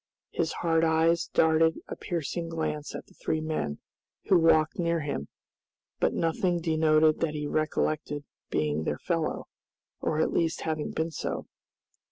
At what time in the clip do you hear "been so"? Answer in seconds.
10.89-11.45